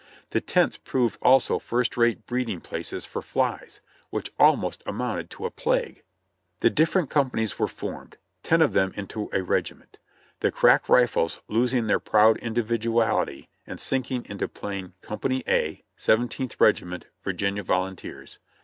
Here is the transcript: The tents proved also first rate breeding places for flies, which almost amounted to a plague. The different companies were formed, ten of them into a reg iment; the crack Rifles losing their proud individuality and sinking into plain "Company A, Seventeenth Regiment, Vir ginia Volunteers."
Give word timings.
The 0.31 0.41
tents 0.41 0.77
proved 0.77 1.19
also 1.21 1.59
first 1.59 1.95
rate 1.95 2.25
breeding 2.25 2.59
places 2.59 3.05
for 3.05 3.21
flies, 3.21 3.81
which 4.09 4.31
almost 4.39 4.81
amounted 4.87 5.29
to 5.29 5.45
a 5.45 5.51
plague. 5.51 6.01
The 6.61 6.71
different 6.71 7.11
companies 7.11 7.59
were 7.59 7.67
formed, 7.67 8.17
ten 8.41 8.63
of 8.63 8.73
them 8.73 8.93
into 8.95 9.29
a 9.31 9.43
reg 9.43 9.65
iment; 9.65 9.97
the 10.39 10.51
crack 10.51 10.89
Rifles 10.89 11.41
losing 11.47 11.85
their 11.85 11.99
proud 11.99 12.37
individuality 12.37 13.47
and 13.67 13.79
sinking 13.79 14.25
into 14.25 14.47
plain 14.47 14.93
"Company 15.01 15.43
A, 15.47 15.83
Seventeenth 15.95 16.59
Regiment, 16.59 17.05
Vir 17.23 17.33
ginia 17.33 17.63
Volunteers." 17.63 18.39